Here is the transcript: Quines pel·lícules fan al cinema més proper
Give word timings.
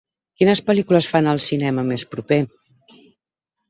Quines 0.39 0.61
pel·lícules 0.69 1.11
fan 1.13 1.31
al 1.33 1.43
cinema 1.51 1.87
més 1.93 2.09
proper 2.17 2.43